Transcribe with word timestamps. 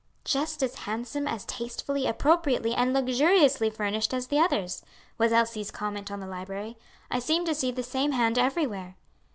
"Just 0.25 0.63
as 0.63 0.73
handsome, 0.73 1.27
as 1.27 1.45
tastefully, 1.45 2.07
appropriately, 2.07 2.73
and 2.73 2.91
luxuriously 2.91 3.69
furnished 3.69 4.15
as 4.15 4.29
the 4.29 4.39
others," 4.39 4.81
was 5.19 5.31
Elsie's 5.31 5.69
comment 5.69 6.09
on 6.09 6.19
the 6.19 6.25
library. 6.25 6.75
"I 7.11 7.19
seem 7.19 7.45
to 7.45 7.53
see 7.53 7.69
the 7.71 7.83
same 7.83 8.13
hand 8.13 8.39
everywhere." 8.39 8.95